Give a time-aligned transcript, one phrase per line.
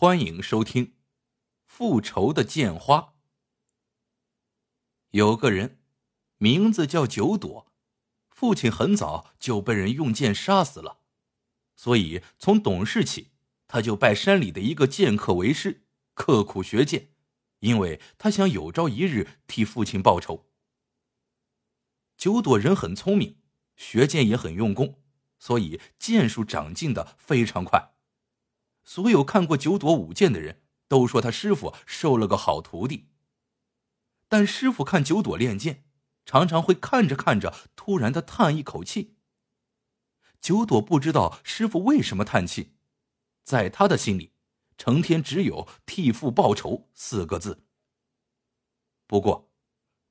[0.00, 0.86] 欢迎收听
[1.66, 2.98] 《复仇的剑花》。
[5.10, 5.82] 有个人，
[6.36, 7.72] 名字叫九朵，
[8.30, 11.00] 父亲很早就被人用剑杀死了，
[11.74, 13.32] 所以从懂事起，
[13.66, 17.10] 他就拜山里的一个剑客为师，刻苦学剑，
[17.58, 20.48] 因为他想有朝一日替父亲报仇。
[22.16, 23.40] 九朵人很聪明，
[23.74, 25.02] 学剑也很用功，
[25.40, 27.96] 所以剑术长进的非常快。
[28.88, 33.10] 所有看过九朵舞剑的人都说他师傅收了个好徒弟。
[34.28, 35.84] 但师傅看九朵练剑，
[36.24, 39.18] 常常会看着看着，突然的叹一口气。
[40.40, 42.76] 九朵不知道师傅为什么叹气，
[43.42, 44.32] 在他的心里，
[44.78, 47.66] 成天只有替父报仇四个字。
[49.06, 49.52] 不过，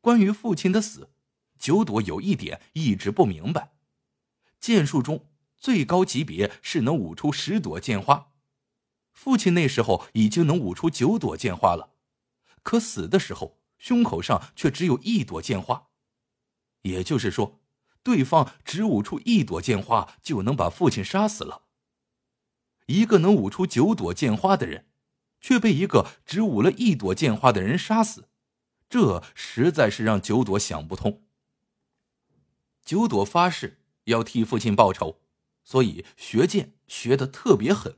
[0.00, 1.12] 关于父亲的死，
[1.60, 3.76] 九朵有一点一直不明白：
[4.58, 8.32] 剑术中最高级别是能舞出十朵剑花。
[9.14, 11.94] 父亲那时候已经能舞出九朵剑花了，
[12.62, 15.86] 可死的时候胸口上却只有一朵剑花，
[16.82, 17.60] 也就是说，
[18.02, 21.62] 对方只舞出一朵剑花就能把父亲杀死了。
[22.86, 24.88] 一个能舞出九朵剑花的人，
[25.40, 28.28] 却被一个只舞了一朵剑花的人杀死，
[28.90, 31.22] 这实在是让九朵想不通。
[32.84, 35.22] 九朵发誓要替父亲报仇，
[35.64, 37.96] 所以学剑学的特别狠。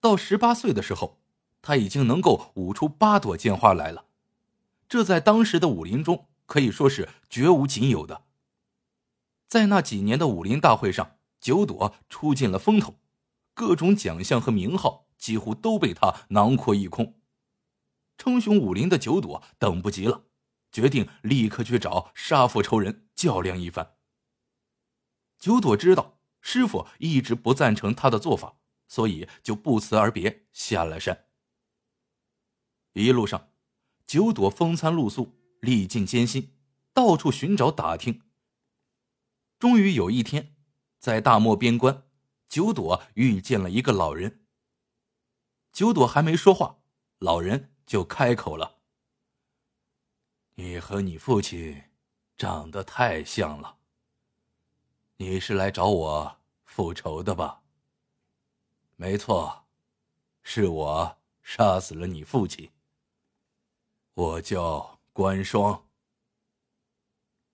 [0.00, 1.20] 到十八岁的时候，
[1.62, 4.06] 他已经能够舞出八朵剑花来了，
[4.88, 8.22] 这在当时的武林中可以说是绝无仅有的。
[9.48, 12.94] 在那几年的武林大会上，九朵出尽了风头，
[13.54, 17.18] 各种奖项和名号几乎都被他囊括一空。
[18.18, 20.24] 称雄武林的九朵等不及了，
[20.70, 23.94] 决定立刻去找杀父仇人较量一番。
[25.38, 28.56] 九朵知道师傅一直不赞成他的做法。
[28.88, 31.26] 所以就不辞而别下了山。
[32.92, 33.50] 一路上，
[34.06, 36.54] 九朵风餐露宿，历尽艰辛，
[36.94, 38.22] 到处寻找打听。
[39.58, 40.56] 终于有一天，
[40.98, 42.04] 在大漠边关，
[42.48, 44.46] 九朵遇见了一个老人。
[45.72, 46.78] 九朵还没说话，
[47.18, 48.78] 老人就开口了
[50.56, 51.82] ：“你和你父亲
[52.36, 53.76] 长得太像了。
[55.18, 57.62] 你是来找我复仇的吧？”
[58.98, 59.66] 没错，
[60.42, 62.70] 是我杀死了你父亲。
[64.14, 65.84] 我叫关双。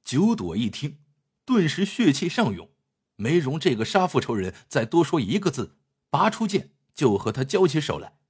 [0.05, 1.01] 九朵一听，
[1.45, 2.71] 顿时血气上涌，
[3.17, 5.77] 没容这个杀父仇人再多说一个字，
[6.11, 8.21] 拔出剑就和他交起手来。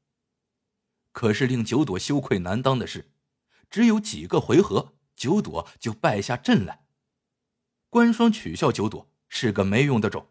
[1.13, 3.13] 可是令九朵羞愧难当的是，
[3.69, 6.87] 只有几个回合，九朵就败下阵来。
[7.91, 10.29] 关双取笑九朵是个没用的种。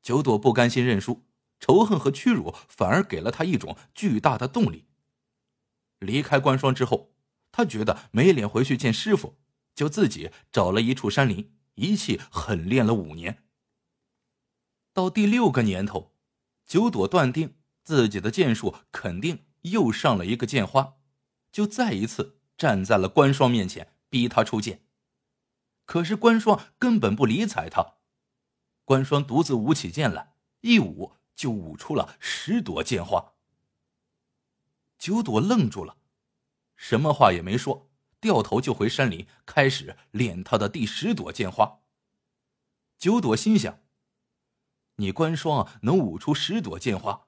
[0.00, 1.24] 九朵不甘心认输。
[1.64, 4.84] 仇恨和屈辱反而给了他一种巨大的动力。
[5.98, 7.14] 离开关双之后，
[7.50, 9.38] 他觉得没脸回去见师傅，
[9.74, 13.44] 就自己找了一处山林，一气狠练了五年。
[14.92, 16.14] 到第六个年头，
[16.66, 20.96] 九朵断定自己的剑术肯定又上了一个剑花，
[21.50, 24.84] 就再一次站在了关双面前，逼他出剑。
[25.86, 27.94] 可是关双根本不理睬他，
[28.84, 31.14] 关双独自舞起剑来，一舞。
[31.34, 33.34] 就舞出了十朵剑花。
[34.98, 35.98] 九朵愣住了，
[36.76, 37.90] 什么话也没说，
[38.20, 41.80] 掉头就回山林，开始练他的第十朵剑花。
[42.96, 43.80] 九朵心想：
[44.96, 47.26] 你关双能舞出十朵剑花，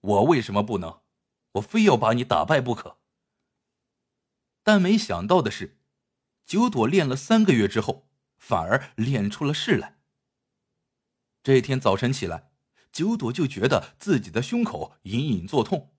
[0.00, 1.02] 我为什么不能？
[1.52, 2.98] 我非要把你打败不可。
[4.62, 5.78] 但没想到的是，
[6.46, 8.08] 九朵练了三个月之后，
[8.38, 9.98] 反而练出了事来。
[11.42, 12.51] 这天早晨起来。
[12.92, 15.94] 九朵就觉得自己的胸口隐隐作痛，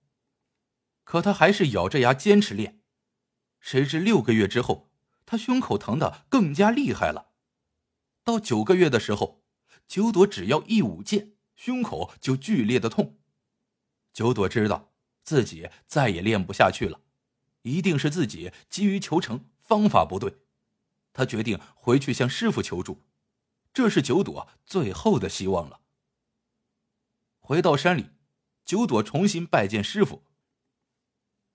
[1.02, 2.80] 可他还是咬着牙坚持练。
[3.60, 4.92] 谁知六个月之后，
[5.26, 7.32] 他胸口疼的更加厉害了。
[8.22, 9.44] 到九个月的时候，
[9.86, 13.18] 九朵只要一舞剑，胸口就剧烈的痛。
[14.12, 14.92] 九朵知道
[15.24, 17.00] 自己再也练不下去了，
[17.62, 20.38] 一定是自己急于求成，方法不对。
[21.12, 23.02] 他决定回去向师傅求助，
[23.72, 25.80] 这是九朵最后的希望了。
[27.46, 28.08] 回到山里，
[28.64, 30.24] 九朵重新拜见师傅。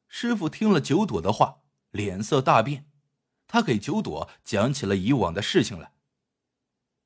[0.07, 2.88] 师傅听了九朵的话，脸色大变，
[3.47, 5.94] 他给九朵讲起了以往的事情来。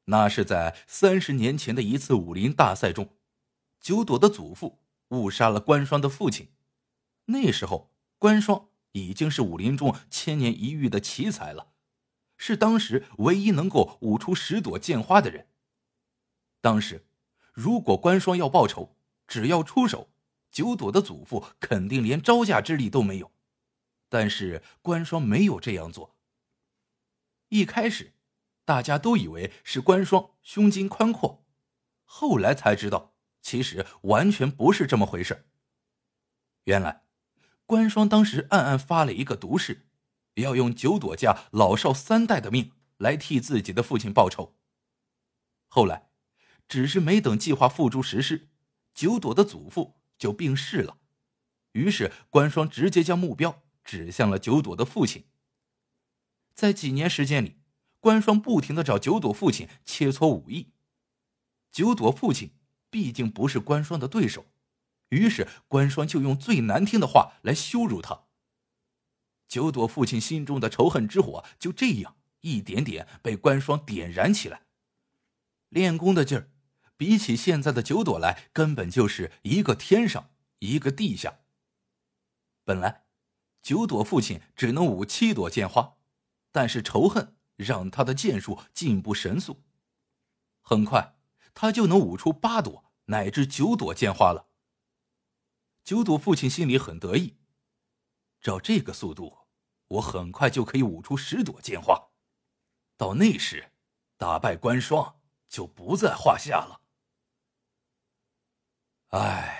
[0.07, 3.15] 那是在三十年前的一次武林大赛中，
[3.79, 4.81] 九朵的祖父
[5.11, 6.51] 误杀了关双的父亲。
[7.27, 11.71] 那时候，关双已经是武林中千年一遇的奇才了，
[12.35, 15.47] 是当时唯一能够舞出十朵剑花的人。
[16.59, 17.07] 当时。
[17.53, 18.97] 如果关双要报仇，
[19.27, 20.09] 只要出手，
[20.51, 23.31] 九朵的祖父肯定连招架之力都没有。
[24.09, 26.15] 但是关双没有这样做。
[27.49, 28.13] 一开始，
[28.65, 31.45] 大家都以为是关双胸襟宽阔，
[32.03, 35.47] 后来才知道，其实完全不是这么回事。
[36.63, 37.03] 原来，
[37.65, 39.85] 关双当时暗暗发了一个毒誓，
[40.35, 44.55] 要用九朵家老少三代的命来替自己的父亲报仇。
[45.67, 46.09] 后来，
[46.67, 48.49] 只是没等计划付诸实施，
[48.93, 50.97] 九朵的祖父就病逝了，
[51.73, 53.63] 于是关双直接将目标。
[53.85, 55.25] 指向了九朵的父亲。
[56.55, 57.57] 在几年时间里，
[57.99, 60.71] 关双不停的找九朵父亲切磋武艺。
[61.69, 62.51] 九朵父亲
[62.89, 64.45] 毕竟不是关双的对手，
[65.09, 68.27] 于是关双就用最难听的话来羞辱他。
[69.49, 74.61] 九朵父亲心中的仇恨之火就这样一点点被关双点燃起来。
[75.67, 76.49] 练功的劲儿，
[76.97, 81.39] 比起现在的九朵来，根本就是一个天上一个地下。
[82.63, 83.01] 本来。
[83.63, 85.95] 九朵父亲只能舞七朵剑花，
[86.51, 89.63] 但是仇恨让他的剑术进步神速，
[90.61, 91.15] 很快
[91.53, 94.49] 他就能舞出八朵乃至九朵剑花了。
[95.85, 97.37] 九朵父亲心里很得意，
[98.41, 99.47] 照这个速度，
[99.87, 102.09] 我很快就可以舞出十朵剑花，
[102.97, 103.71] 到那时，
[104.17, 106.81] 打败关双就不在话下了。
[109.13, 109.59] 唉。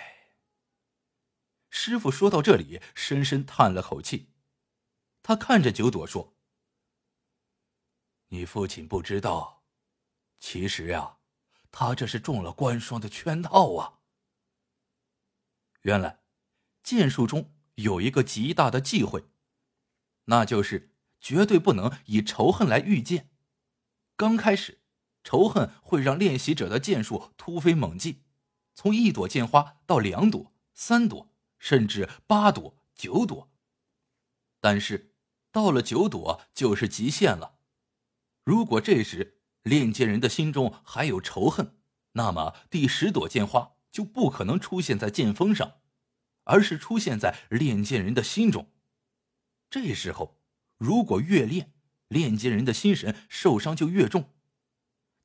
[1.69, 4.31] 师傅说到这里，深深叹了口气。
[5.21, 6.35] 他看着九朵说
[8.29, 9.63] ：“你父亲不知道，
[10.39, 11.17] 其实呀，
[11.71, 13.99] 他这是中了关双的圈套啊。
[15.81, 16.23] 原来，
[16.81, 19.25] 剑术中有一个极大的忌讳，
[20.25, 23.29] 那就是绝对不能以仇恨来御剑。
[24.15, 24.81] 刚开始，
[25.23, 28.22] 仇恨会让练习者的剑术突飞猛进，
[28.73, 31.29] 从一朵剑花到两朵、三朵。”
[31.63, 33.49] 甚至八朵、九朵，
[34.59, 35.13] 但是
[35.49, 37.57] 到了九朵就是极限了。
[38.43, 41.77] 如果这时练剑人的心中还有仇恨，
[42.11, 45.75] 那么第十朵剑花就不可能出现在剑锋上，
[46.43, 48.69] 而是出现在练剑人的心中。
[49.69, 50.41] 这时候，
[50.77, 51.71] 如果越练，
[52.09, 54.33] 练剑人的心神受伤就越重。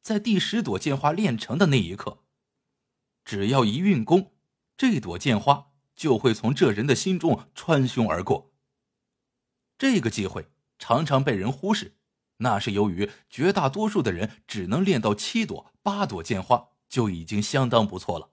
[0.00, 2.22] 在第十朵剑花练成的那一刻，
[3.28, 4.32] 只要一运功，
[4.78, 5.66] 这朵剑花。
[5.98, 8.52] 就会从这人的心中穿胸而过。
[9.76, 10.48] 这个机会
[10.78, 11.96] 常常被人忽视，
[12.36, 18.30] 那是由于绝大多数的人只能练到七朵、八朵剑花就已经相当不错了。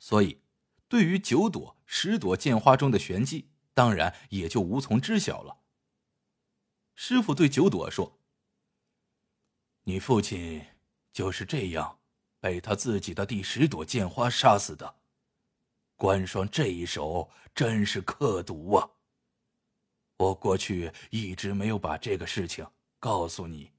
[0.00, 0.42] 所以，
[0.88, 5.58] 对于九朵、十朵剑花中的玄机，当然也就无从知晓了。
[6.96, 8.18] 师傅对九朵说
[9.86, 10.66] ：“你父亲
[11.12, 12.00] 就是这样
[12.46, 14.96] 被他自己的第十朵剑花杀死的。”
[15.98, 18.88] 关双这一手真是刻毒啊！
[20.18, 22.66] 我过去一直没有把这个事情
[23.00, 23.72] 告诉你，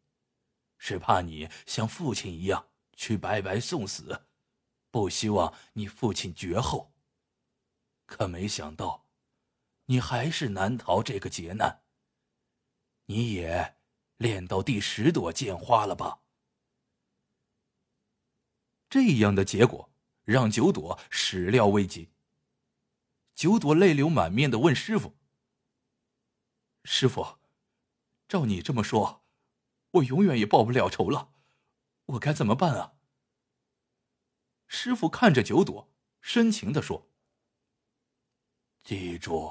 [0.78, 4.20] 是怕你像父亲一样去白白送死，
[4.92, 6.92] 不希望你父亲绝后。
[8.06, 9.06] 可没想到，
[9.86, 11.84] 你还是难逃这个劫难。
[13.06, 13.78] 你也
[14.18, 16.20] 练到第十朵剑花了吧？
[18.90, 19.90] 这样的结果。
[20.28, 22.10] 让九朵始料未及。
[23.34, 25.16] 九朵泪流满面的问师傅
[26.84, 27.38] ：“师傅，
[28.28, 29.24] 照你这么说，
[29.92, 31.30] 我永远也报不了仇了，
[32.08, 32.96] 我该怎么办啊？”
[34.68, 37.10] 师傅看着九朵，深情的说
[38.84, 39.50] ：“记住，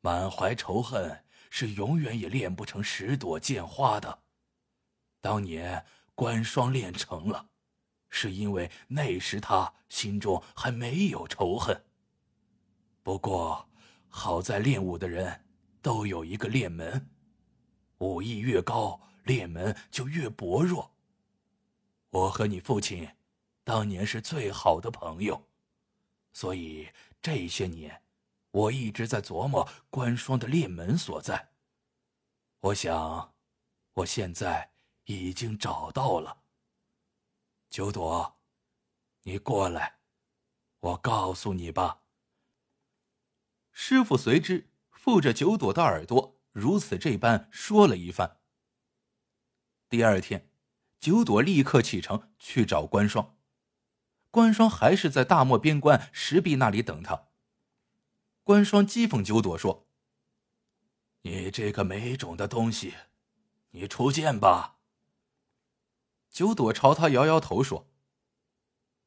[0.00, 4.22] 满怀仇恨是永远也练不成十朵剑花的。
[5.20, 5.84] 当年
[6.14, 7.50] 关双练成了。”
[8.18, 11.84] 是因为那时他心中还没有仇恨。
[13.02, 13.68] 不过，
[14.08, 15.44] 好在练武的人
[15.82, 17.10] 都有一个练门，
[17.98, 20.90] 武艺越高，练门就越薄弱。
[22.08, 23.06] 我和你父亲
[23.62, 25.46] 当年是最好的朋友，
[26.32, 26.88] 所以
[27.20, 28.00] 这些年
[28.50, 31.50] 我一直在琢磨关双的练门所在。
[32.60, 33.34] 我想，
[33.92, 34.70] 我现在
[35.04, 36.45] 已经找到了。
[37.76, 38.38] 九朵，
[39.24, 39.98] 你过来，
[40.80, 42.04] 我告诉你吧。
[43.70, 48.40] 师傅随之附着九朵的耳朵，如此这般说了一番。
[49.90, 50.50] 第二天，
[50.98, 53.36] 九朵立刻启程去找关双。
[54.30, 57.28] 关双还是在大漠边关石壁那里等他。
[58.42, 59.86] 关双讥讽九朵说
[61.20, 62.94] ：“你这个没种的东西，
[63.72, 64.72] 你出剑吧。”
[66.36, 67.88] 九朵朝他摇摇头说：“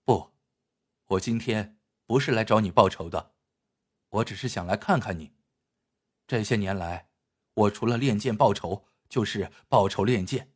[0.03, 0.31] 不，
[1.09, 3.35] 我今天不是来找你报仇的，
[4.09, 5.35] 我只是想来看看你。
[6.25, 7.11] 这些年来，
[7.53, 10.51] 我除了练剑报仇，就是报仇练剑。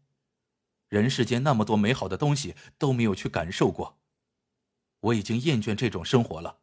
[0.89, 4.00] 人世间那么多美好的东西都没有去感受过，
[5.00, 6.62] 我已经厌倦这种生活了。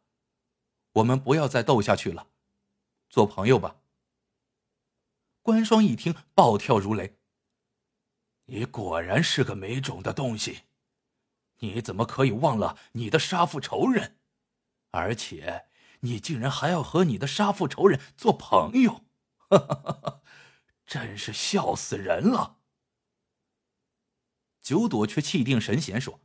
[0.95, 2.27] 我们不要再斗下去了，
[3.07, 3.77] 做朋友吧。
[5.41, 7.17] 关双一听，暴跳如雷
[8.45, 10.63] ：“你果然是个没种的东西！
[11.59, 14.19] 你怎么可以忘了你的杀父仇人？
[14.91, 15.67] 而且
[16.01, 19.05] 你竟然还要和你的杀父仇人做朋友？
[19.49, 20.21] 哈哈哈哈！
[20.85, 22.57] 真是笑死人了！”
[24.61, 26.19] 九朵却气定神闲说：“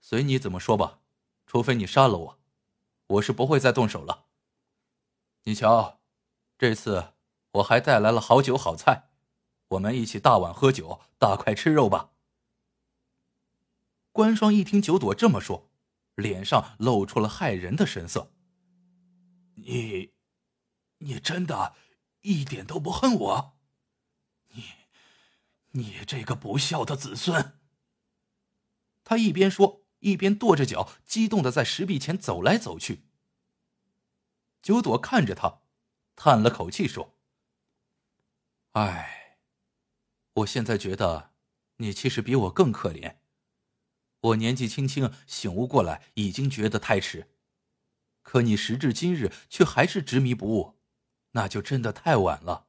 [0.00, 1.00] 随你怎么说吧，
[1.46, 2.40] 除非你杀了我，
[3.06, 4.26] 我是不会再动手了。
[5.42, 6.00] 你瞧，
[6.56, 7.12] 这次……”
[7.56, 9.10] 我还带来了好酒好菜，
[9.72, 12.10] 我们一起大碗喝酒，大块吃肉吧。
[14.10, 15.70] 关双一听九朵这么说，
[16.14, 18.32] 脸上露出了骇人的神色。
[19.54, 20.12] 你，
[20.98, 21.74] 你真的，
[22.20, 23.58] 一点都不恨我？
[24.50, 24.64] 你，
[25.70, 27.58] 你这个不孝的子孙！
[29.04, 33.06] 他一边说，一边跺着脚，激动的在石壁前走来走去。
[34.60, 35.62] 九朵看着他，
[36.14, 37.16] 叹了口气说。
[38.72, 39.21] 唉，
[40.34, 41.32] 我现在觉得，
[41.76, 43.16] 你其实比我更可怜。
[44.20, 47.28] 我年纪轻轻醒悟过来，已经觉得太迟，
[48.22, 50.78] 可你时至今日却还是执迷不悟，
[51.32, 52.68] 那就真的太晚了。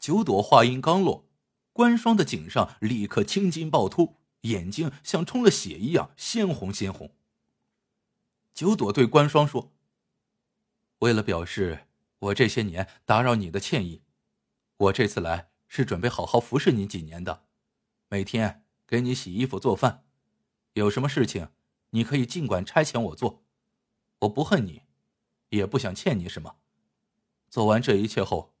[0.00, 1.28] 九朵话音刚落，
[1.72, 7.14] 关双的颈上立刻青筋暴突，眼睛像充了血一样鲜红鲜红。
[8.52, 9.72] 九朵对关双说
[11.00, 11.86] ：“为了表示
[12.18, 14.02] 我这些年打扰你的歉意。”
[14.76, 17.46] 我这次来是准备好好服侍你几年的，
[18.08, 20.04] 每天给你洗衣服做饭，
[20.74, 21.48] 有什么事情
[21.90, 23.42] 你可以尽管差遣我做。
[24.20, 24.82] 我不恨你，
[25.48, 26.58] 也不想欠你什么。
[27.50, 28.54] 做完这一切后，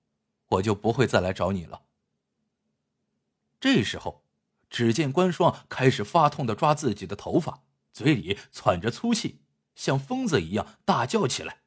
[0.48, 1.82] 我就不会再来找你了。
[3.60, 4.24] 这时候，
[4.68, 9.40] 只见关双开始发痛的抓自己的头发，嘴里喘着粗气，
[9.76, 11.62] 像疯子一样大叫起来。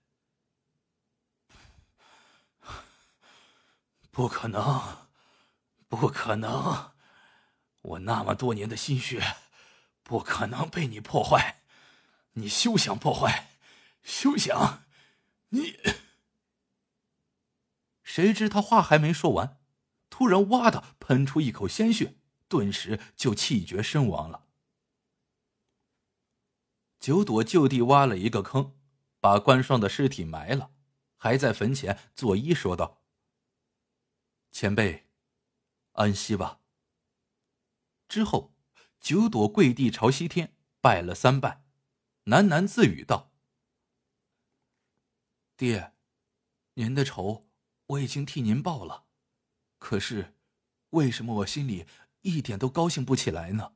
[4.12, 5.07] 不可能，
[5.88, 6.92] 不可能！
[7.82, 9.38] 我那么多年的心血，
[10.04, 11.62] 不可能被你破坏！
[12.34, 13.52] 你休想破坏，
[14.04, 14.84] 休想！
[15.50, 15.78] 你……
[18.04, 19.60] 谁知他话还没说完，
[20.10, 22.18] 突然哇的喷出一口鲜血，
[22.48, 24.46] 顿时就气绝身亡了。
[27.00, 28.78] 九朵就地挖了一个坑，
[29.20, 30.72] 把关双的尸体埋了，
[31.16, 33.02] 还在坟前作揖说道。
[34.52, 35.07] 前辈，
[35.98, 36.60] 安息吧。
[38.08, 38.54] 之后，
[39.00, 41.64] 九朵跪地朝西天拜了三拜，
[42.26, 43.32] 喃喃自语道
[45.58, 45.94] ：“爹，
[46.76, 47.48] 您的仇
[47.88, 49.06] 我已经替您报了，
[49.80, 50.36] 可是，
[50.92, 51.88] 为什么我心里
[52.22, 53.74] 一点都高兴不起来呢？”